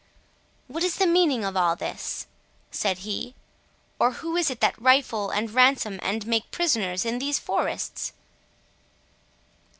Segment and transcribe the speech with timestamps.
[0.67, 2.25] "What is the meaning of all this,"
[2.71, 3.35] said he,
[3.99, 8.11] "or who is it that rifle, and ransom, and make prisoners, in these forests?"